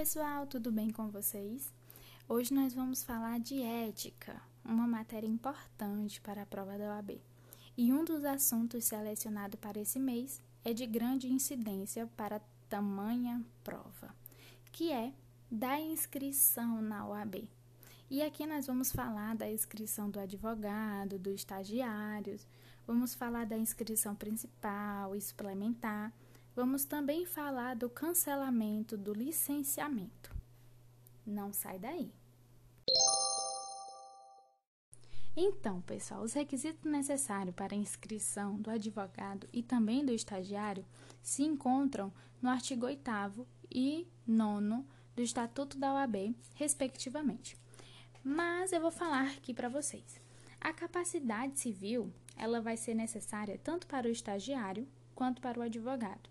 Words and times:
pessoal, 0.00 0.46
tudo 0.46 0.72
bem 0.72 0.88
com 0.88 1.10
vocês? 1.10 1.70
Hoje 2.26 2.54
nós 2.54 2.72
vamos 2.72 3.02
falar 3.02 3.38
de 3.38 3.60
ética, 3.60 4.40
uma 4.64 4.86
matéria 4.86 5.26
importante 5.26 6.22
para 6.22 6.40
a 6.40 6.46
prova 6.46 6.78
da 6.78 6.94
OAB. 6.94 7.20
E 7.76 7.92
um 7.92 8.02
dos 8.02 8.24
assuntos 8.24 8.86
selecionado 8.86 9.58
para 9.58 9.78
esse 9.78 9.98
mês 9.98 10.40
é 10.64 10.72
de 10.72 10.86
grande 10.86 11.30
incidência 11.30 12.06
para 12.16 12.40
tamanha 12.66 13.44
prova, 13.62 14.14
que 14.72 14.90
é 14.90 15.12
da 15.50 15.78
inscrição 15.78 16.80
na 16.80 17.06
OAB. 17.06 17.46
E 18.08 18.22
aqui 18.22 18.46
nós 18.46 18.66
vamos 18.66 18.90
falar 18.90 19.36
da 19.36 19.52
inscrição 19.52 20.08
do 20.08 20.18
advogado, 20.18 21.18
do 21.18 21.30
estagiário, 21.30 22.40
vamos 22.86 23.14
falar 23.14 23.44
da 23.44 23.58
inscrição 23.58 24.14
principal 24.14 25.14
e 25.14 25.20
suplementar 25.20 26.10
Vamos 26.54 26.84
também 26.84 27.24
falar 27.24 27.76
do 27.76 27.88
cancelamento 27.88 28.96
do 28.96 29.12
licenciamento. 29.12 30.34
Não 31.24 31.52
sai 31.52 31.78
daí. 31.78 32.12
Então, 35.36 35.80
pessoal, 35.82 36.22
os 36.22 36.32
requisitos 36.32 36.90
necessários 36.90 37.54
para 37.54 37.74
a 37.74 37.78
inscrição 37.78 38.56
do 38.56 38.68
advogado 38.68 39.48
e 39.52 39.62
também 39.62 40.04
do 40.04 40.12
estagiário 40.12 40.84
se 41.22 41.44
encontram 41.44 42.12
no 42.42 42.50
artigo 42.50 42.86
8 42.86 43.46
e 43.70 44.08
9 44.26 44.84
do 45.14 45.22
Estatuto 45.22 45.78
da 45.78 45.94
OAB, 45.94 46.34
respectivamente. 46.54 47.56
Mas 48.24 48.72
eu 48.72 48.80
vou 48.80 48.90
falar 48.90 49.28
aqui 49.30 49.54
para 49.54 49.68
vocês. 49.68 50.20
A 50.60 50.72
capacidade 50.72 51.60
civil, 51.60 52.12
ela 52.36 52.60
vai 52.60 52.76
ser 52.76 52.94
necessária 52.94 53.58
tanto 53.62 53.86
para 53.86 54.08
o 54.08 54.10
estagiário 54.10 54.86
quanto 55.14 55.40
para 55.40 55.60
o 55.60 55.62
advogado. 55.62 56.28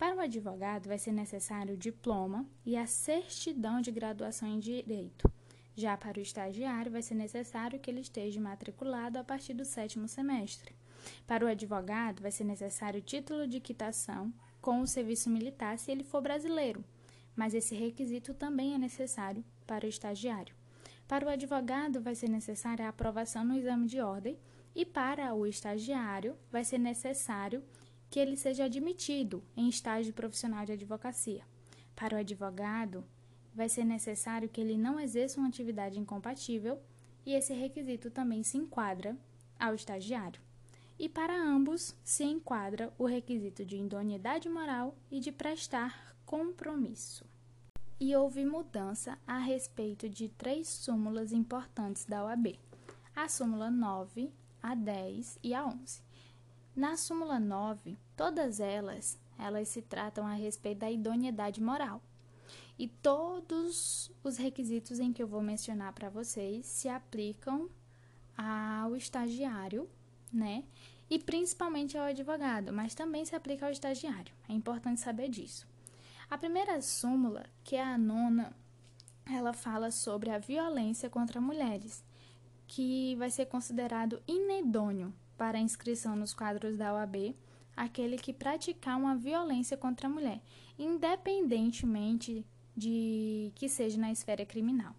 Para 0.00 0.16
o 0.16 0.20
advogado, 0.20 0.88
vai 0.88 0.96
ser 0.96 1.12
necessário 1.12 1.74
o 1.74 1.76
diploma 1.76 2.46
e 2.64 2.74
a 2.74 2.86
certidão 2.86 3.82
de 3.82 3.90
graduação 3.90 4.48
em 4.48 4.58
direito. 4.58 5.30
Já 5.76 5.94
para 5.94 6.18
o 6.18 6.22
estagiário, 6.22 6.90
vai 6.90 7.02
ser 7.02 7.14
necessário 7.14 7.78
que 7.78 7.90
ele 7.90 8.00
esteja 8.00 8.40
matriculado 8.40 9.18
a 9.18 9.24
partir 9.24 9.52
do 9.52 9.62
sétimo 9.62 10.08
semestre. 10.08 10.74
Para 11.26 11.44
o 11.44 11.48
advogado, 11.48 12.22
vai 12.22 12.30
ser 12.30 12.44
necessário 12.44 13.02
título 13.02 13.46
de 13.46 13.60
quitação 13.60 14.32
com 14.62 14.80
o 14.80 14.86
serviço 14.86 15.28
militar 15.28 15.78
se 15.78 15.90
ele 15.90 16.02
for 16.02 16.22
brasileiro, 16.22 16.82
mas 17.36 17.52
esse 17.52 17.74
requisito 17.74 18.32
também 18.32 18.72
é 18.72 18.78
necessário 18.78 19.44
para 19.66 19.84
o 19.84 19.88
estagiário. 19.88 20.54
Para 21.06 21.26
o 21.26 21.28
advogado, 21.28 22.00
vai 22.00 22.14
ser 22.14 22.30
necessária 22.30 22.86
a 22.86 22.88
aprovação 22.88 23.44
no 23.44 23.54
exame 23.54 23.86
de 23.86 24.00
ordem 24.00 24.38
e 24.74 24.86
para 24.86 25.34
o 25.34 25.46
estagiário, 25.46 26.38
vai 26.50 26.64
ser 26.64 26.78
necessário 26.78 27.62
que 28.10 28.18
ele 28.18 28.36
seja 28.36 28.64
admitido 28.64 29.42
em 29.56 29.68
estágio 29.68 30.12
profissional 30.12 30.66
de 30.66 30.72
advocacia. 30.72 31.44
Para 31.94 32.16
o 32.16 32.18
advogado, 32.18 33.04
vai 33.54 33.68
ser 33.68 33.84
necessário 33.84 34.48
que 34.48 34.60
ele 34.60 34.76
não 34.76 34.98
exerça 34.98 35.38
uma 35.38 35.48
atividade 35.48 35.98
incompatível 35.98 36.80
e 37.24 37.34
esse 37.34 37.54
requisito 37.54 38.10
também 38.10 38.42
se 38.42 38.58
enquadra 38.58 39.16
ao 39.58 39.74
estagiário. 39.74 40.40
E 40.98 41.08
para 41.08 41.40
ambos 41.40 41.94
se 42.04 42.24
enquadra 42.24 42.92
o 42.98 43.06
requisito 43.06 43.64
de 43.64 43.76
idoneidade 43.76 44.48
moral 44.48 44.94
e 45.10 45.20
de 45.20 45.30
prestar 45.30 46.14
compromisso. 46.26 47.24
E 47.98 48.14
houve 48.16 48.44
mudança 48.44 49.18
a 49.26 49.38
respeito 49.38 50.08
de 50.08 50.28
três 50.28 50.68
súmulas 50.68 51.32
importantes 51.32 52.04
da 52.04 52.24
OAB: 52.24 52.58
a 53.14 53.28
súmula 53.28 53.70
9, 53.70 54.30
a 54.62 54.74
10 54.74 55.38
e 55.42 55.54
a 55.54 55.66
11. 55.66 56.09
Na 56.74 56.96
súmula 56.96 57.40
9, 57.40 57.98
todas 58.16 58.60
elas, 58.60 59.18
elas 59.36 59.68
se 59.68 59.82
tratam 59.82 60.26
a 60.26 60.34
respeito 60.34 60.78
da 60.78 60.90
idoneidade 60.90 61.60
moral. 61.60 62.00
E 62.78 62.88
todos 62.88 64.10
os 64.22 64.36
requisitos 64.36 64.98
em 65.00 65.12
que 65.12 65.22
eu 65.22 65.26
vou 65.26 65.42
mencionar 65.42 65.92
para 65.92 66.08
vocês 66.08 66.64
se 66.64 66.88
aplicam 66.88 67.68
ao 68.36 68.96
estagiário, 68.96 69.88
né? 70.32 70.64
E 71.10 71.18
principalmente 71.18 71.98
ao 71.98 72.04
advogado, 72.04 72.72
mas 72.72 72.94
também 72.94 73.24
se 73.24 73.34
aplica 73.34 73.66
ao 73.66 73.72
estagiário. 73.72 74.32
É 74.48 74.52
importante 74.52 75.00
saber 75.00 75.28
disso. 75.28 75.66
A 76.30 76.38
primeira 76.38 76.80
súmula, 76.80 77.44
que 77.64 77.74
é 77.74 77.82
a 77.82 77.98
nona, 77.98 78.54
ela 79.26 79.52
fala 79.52 79.90
sobre 79.90 80.30
a 80.30 80.38
violência 80.38 81.10
contra 81.10 81.40
mulheres, 81.40 82.04
que 82.66 83.16
vai 83.16 83.30
ser 83.30 83.46
considerado 83.46 84.22
inedôneo 84.26 85.12
para 85.40 85.58
inscrição 85.58 86.14
nos 86.14 86.34
quadros 86.34 86.76
da 86.76 86.92
OAB 86.92 87.34
aquele 87.74 88.18
que 88.18 88.30
praticar 88.30 88.98
uma 88.98 89.16
violência 89.16 89.74
contra 89.74 90.06
a 90.06 90.10
mulher, 90.10 90.42
independentemente 90.78 92.44
de 92.76 93.50
que 93.54 93.66
seja 93.66 93.96
na 93.96 94.12
esfera 94.12 94.44
criminal. 94.44 94.94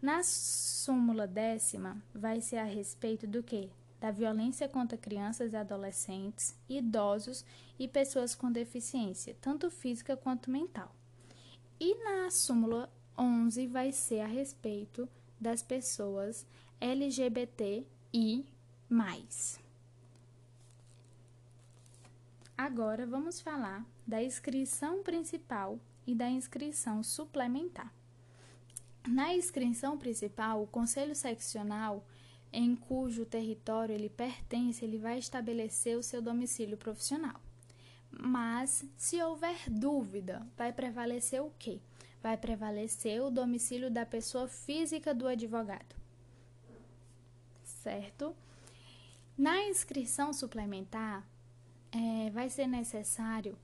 Na 0.00 0.22
súmula 0.22 1.26
décima, 1.26 2.02
vai 2.14 2.40
ser 2.40 2.56
a 2.56 2.64
respeito 2.64 3.26
do 3.26 3.42
que? 3.42 3.68
Da 4.00 4.10
violência 4.10 4.66
contra 4.70 4.96
crianças 4.96 5.52
e 5.52 5.56
adolescentes, 5.56 6.56
idosos 6.66 7.44
e 7.78 7.86
pessoas 7.86 8.34
com 8.34 8.50
deficiência, 8.50 9.36
tanto 9.38 9.70
física 9.70 10.16
quanto 10.16 10.50
mental. 10.50 10.96
E 11.78 11.94
na 12.04 12.30
súmula 12.30 12.90
11 13.18 13.66
vai 13.66 13.92
ser 13.92 14.20
a 14.20 14.26
respeito 14.26 15.06
das 15.38 15.62
pessoas 15.62 16.46
LGBTI 16.80 18.56
mais. 18.88 19.60
Agora 22.56 23.06
vamos 23.06 23.40
falar 23.40 23.86
da 24.06 24.22
inscrição 24.22 25.02
principal 25.02 25.78
e 26.06 26.14
da 26.14 26.28
inscrição 26.28 27.02
suplementar. 27.02 27.92
Na 29.06 29.32
inscrição 29.34 29.96
principal, 29.96 30.62
o 30.62 30.66
conselho 30.66 31.14
seccional 31.14 32.04
em 32.52 32.74
cujo 32.74 33.24
território 33.24 33.94
ele 33.94 34.08
pertence, 34.08 34.84
ele 34.84 34.98
vai 34.98 35.18
estabelecer 35.18 35.96
o 35.96 36.02
seu 36.02 36.20
domicílio 36.20 36.76
profissional. 36.76 37.40
Mas 38.10 38.84
se 38.96 39.22
houver 39.22 39.68
dúvida, 39.68 40.46
vai 40.56 40.72
prevalecer 40.72 41.42
o 41.42 41.52
quê? 41.58 41.78
Vai 42.22 42.36
prevalecer 42.36 43.22
o 43.22 43.30
domicílio 43.30 43.90
da 43.90 44.04
pessoa 44.04 44.48
física 44.48 45.14
do 45.14 45.28
advogado. 45.28 45.94
Certo? 47.62 48.34
Na 49.38 49.62
inscrição 49.62 50.32
suplementar, 50.32 51.24
é, 51.92 52.28
vai 52.30 52.50
ser 52.50 52.66
necessário, 52.66 53.56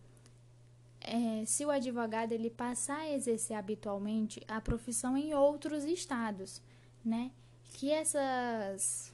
é, 1.01 1.45
se 1.45 1.67
o 1.67 1.71
advogado 1.71 2.31
ele 2.31 2.49
passar 2.49 3.01
a 3.01 3.11
exercer 3.11 3.57
habitualmente 3.57 4.41
a 4.47 4.61
profissão 4.61 5.17
em 5.17 5.35
outros 5.35 5.83
estados, 5.85 6.63
né? 7.05 7.33
Que 7.73 7.91
essas 7.91 9.13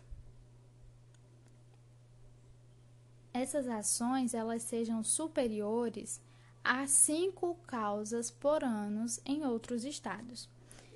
essas 3.32 3.66
ações 3.66 4.34
elas 4.34 4.62
sejam 4.62 5.02
superiores 5.02 6.20
a 6.62 6.86
cinco 6.86 7.54
causas 7.66 8.30
por 8.30 8.62
ano 8.62 9.06
em 9.24 9.46
outros 9.46 9.84
estados. 9.84 10.46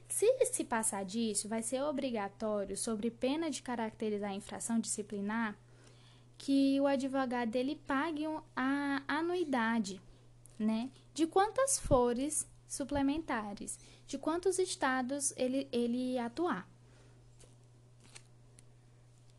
Se 0.09 0.27
se 0.47 0.65
passar 0.65 1.05
disso, 1.05 1.49
vai 1.49 1.63
ser 1.63 1.83
obrigatório, 1.83 2.77
sobre 2.77 3.11
pena 3.11 3.51
de 3.51 3.63
caracterizar 3.63 4.31
a 4.31 4.35
infração 4.35 4.79
disciplinar, 4.79 5.57
que 6.39 6.81
o 6.81 6.87
advogado 6.87 7.51
dele 7.51 7.81
pague 7.87 8.25
a 8.55 9.03
anuidade, 9.09 10.01
né? 10.59 10.91
De 11.13 11.27
quantas 11.27 11.79
fores 11.79 12.47
suplementares, 12.69 13.79
de 14.07 14.19
quantos 14.19 14.59
estados 14.59 15.33
ele, 15.37 15.69
ele 15.73 16.19
atuar. 16.19 16.69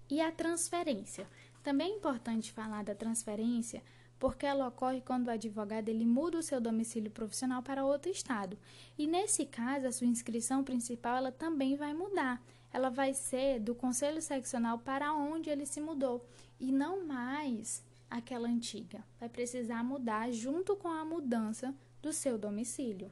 E 0.09 0.21
a 0.21 0.31
transferência. 0.31 1.27
Também 1.63 1.91
é 1.93 1.95
importante 1.95 2.51
falar 2.51 2.83
da 2.83 2.93
transferência 2.93 3.81
porque 4.19 4.45
ela 4.45 4.67
ocorre 4.67 5.01
quando 5.01 5.27
o 5.27 5.31
advogado 5.31 5.89
ele 5.89 6.05
muda 6.05 6.37
o 6.37 6.43
seu 6.43 6.61
domicílio 6.61 7.11
profissional 7.11 7.61
para 7.61 7.85
outro 7.85 8.11
estado. 8.11 8.57
E 8.97 9.05
nesse 9.07 9.45
caso, 9.45 9.87
a 9.87 9.91
sua 9.91 10.07
inscrição 10.07 10.63
principal 10.63 11.17
ela 11.17 11.31
também 11.31 11.75
vai 11.75 11.93
mudar. 11.93 12.41
Ela 12.71 12.89
vai 12.89 13.13
ser 13.13 13.59
do 13.59 13.73
conselho 13.73 14.21
seccional 14.21 14.79
para 14.79 15.13
onde 15.13 15.49
ele 15.49 15.65
se 15.65 15.79
mudou 15.79 16.25
e 16.59 16.71
não 16.71 17.05
mais 17.05 17.83
aquela 18.09 18.47
antiga. 18.47 19.03
Vai 19.19 19.29
precisar 19.29 19.83
mudar 19.83 20.31
junto 20.31 20.75
com 20.75 20.87
a 20.87 21.05
mudança 21.05 21.73
do 22.01 22.11
seu 22.11 22.37
domicílio. 22.37 23.11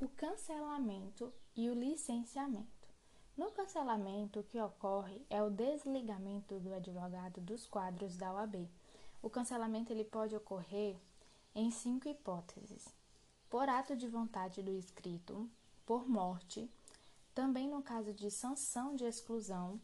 O 0.00 0.08
cancelamento 0.08 1.32
e 1.56 1.68
o 1.68 1.74
licenciamento. 1.74 2.77
No 3.38 3.52
cancelamento, 3.52 4.40
o 4.40 4.42
que 4.42 4.60
ocorre 4.60 5.24
é 5.30 5.40
o 5.40 5.48
desligamento 5.48 6.58
do 6.58 6.74
advogado 6.74 7.40
dos 7.40 7.68
quadros 7.68 8.16
da 8.16 8.32
OAB. 8.32 8.68
O 9.22 9.30
cancelamento 9.30 9.92
ele 9.92 10.02
pode 10.02 10.34
ocorrer 10.34 10.96
em 11.54 11.70
cinco 11.70 12.08
hipóteses: 12.08 12.92
por 13.48 13.68
ato 13.68 13.94
de 13.94 14.08
vontade 14.08 14.60
do 14.60 14.72
inscrito, 14.72 15.48
por 15.86 16.08
morte, 16.08 16.68
também 17.32 17.68
no 17.68 17.80
caso 17.80 18.12
de 18.12 18.28
sanção 18.28 18.96
de 18.96 19.04
exclusão, 19.04 19.80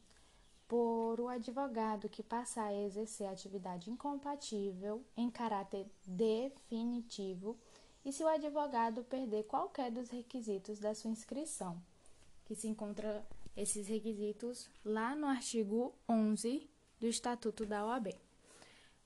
por 0.66 1.20
o 1.20 1.28
advogado 1.28 2.08
que 2.08 2.24
passar 2.24 2.64
a 2.64 2.74
exercer 2.74 3.28
atividade 3.28 3.88
incompatível 3.88 5.04
em 5.16 5.30
caráter 5.30 5.86
definitivo 6.04 7.56
e 8.04 8.12
se 8.12 8.24
o 8.24 8.26
advogado 8.26 9.04
perder 9.04 9.44
qualquer 9.44 9.92
dos 9.92 10.10
requisitos 10.10 10.80
da 10.80 10.92
sua 10.92 11.12
inscrição, 11.12 11.80
que 12.44 12.56
se 12.56 12.66
encontra 12.66 13.24
esses 13.56 13.86
requisitos 13.88 14.68
lá 14.84 15.14
no 15.14 15.26
artigo 15.26 15.94
11 16.08 16.68
do 16.98 17.06
Estatuto 17.06 17.64
da 17.64 17.84
OAB. 17.86 18.14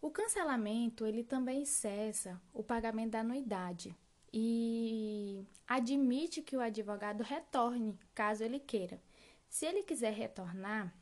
O 0.01 0.11
cancelamento, 0.11 1.05
ele 1.05 1.25
também 1.25 1.65
cessa 1.65 2.41
o 2.53 2.63
pagamento 2.63 3.11
da 3.11 3.21
anuidade 3.21 3.95
e 4.33 5.45
admite 5.67 6.43
que 6.43 6.57
o 6.57 6.61
advogado 6.61 7.23
retorne, 7.23 7.99
caso 8.15 8.45
ele 8.45 8.61
queira. 8.61 9.01
Se 9.49 9.67
ele 9.67 9.83
quiser 9.83 10.13
retornar, 10.13 10.95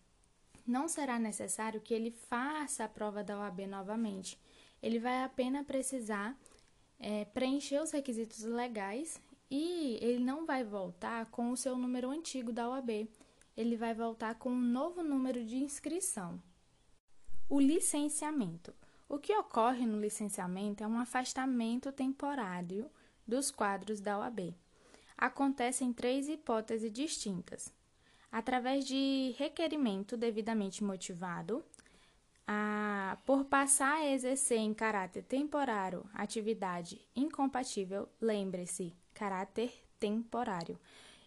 não 0.67 0.89
será 0.89 1.19
necessário 1.19 1.81
que 1.81 1.95
ele 1.95 2.11
faça 2.11 2.85
a 2.85 2.89
prova 2.89 3.23
da 3.23 3.39
OAB 3.39 3.67
novamente. 3.67 4.39
Ele 4.83 4.99
vai 4.99 5.23
apenas 5.23 5.67
precisar 5.67 6.37
é, 6.99 7.25
preencher 7.27 7.81
os 7.81 7.91
requisitos 7.91 8.43
legais 8.43 9.21
e 9.51 9.99
ele 10.01 10.25
não 10.25 10.47
vai 10.47 10.65
voltar 10.65 11.27
com 11.27 11.51
o 11.51 11.57
seu 11.57 11.77
número 11.77 12.11
antigo 12.11 12.53
da 12.53 12.69
OAB. 12.69 13.09
Ele 13.57 13.77
vai 13.77 13.95
voltar 13.95 14.35
com 14.35 14.51
um 14.51 14.61
novo 14.61 15.03
número 15.03 15.45
de 15.45 15.57
inscrição. 15.57 16.43
O 17.49 17.61
licenciamento. 17.61 18.75
O 19.09 19.19
que 19.19 19.35
ocorre 19.35 19.87
no 19.87 20.01
licenciamento 20.01 20.83
é 20.83 20.87
um 20.87 20.99
afastamento 20.99 21.93
temporário 21.93 22.91
dos 23.27 23.51
quadros 23.51 24.01
da 24.01 24.19
OAB. 24.19 24.55
Acontece 25.17 25.85
em 25.85 25.93
três 25.93 26.29
hipóteses 26.29 26.93
distintas: 26.93 27.73
através 28.31 28.85
de 28.85 29.35
requerimento 29.39 30.17
devidamente 30.17 30.85
motivado, 30.85 31.65
a, 32.47 33.17
por 33.25 33.45
passar 33.45 33.97
a 33.97 34.11
exercer 34.13 34.59
em 34.59 34.75
caráter 34.75 35.23
temporário 35.23 36.09
atividade 36.15 37.01
incompatível, 37.15 38.09
lembre-se, 38.21 38.93
caráter 39.15 39.73
temporário, 39.99 40.79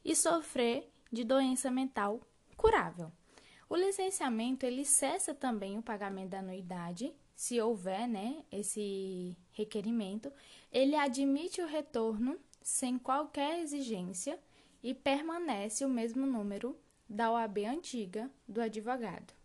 e 0.05 0.15
sofrer 0.15 0.89
de 1.11 1.23
doença 1.23 1.71
mental 1.71 2.21
curável. 2.55 3.11
O 3.69 3.75
licenciamento 3.75 4.65
ele 4.65 4.83
cessa 4.83 5.33
também 5.33 5.77
o 5.77 5.83
pagamento 5.83 6.29
da 6.29 6.39
anuidade, 6.39 7.13
se 7.35 7.61
houver, 7.61 8.07
né, 8.07 8.43
esse 8.51 9.37
requerimento, 9.51 10.31
ele 10.71 10.95
admite 10.95 11.61
o 11.61 11.67
retorno 11.67 12.37
sem 12.61 12.97
qualquer 12.97 13.59
exigência 13.61 14.39
e 14.83 14.93
permanece 14.93 15.85
o 15.85 15.89
mesmo 15.89 16.25
número 16.25 16.77
da 17.07 17.31
OAB 17.31 17.59
antiga 17.65 18.29
do 18.47 18.61
advogado. 18.61 19.38